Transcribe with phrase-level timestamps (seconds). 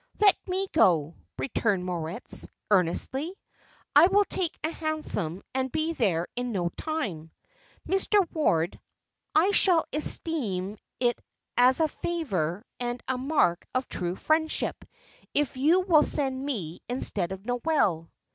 [0.19, 3.35] "Let me go," returned Moritz, earnestly.
[3.95, 7.29] "I will take a hansom and be there in no time.
[7.87, 8.17] Mr.
[8.31, 8.79] Ward,
[9.35, 11.21] I shall esteem it
[11.55, 14.83] as a favour and a mark of true friendship
[15.35, 18.09] if you will send me instead of Noel."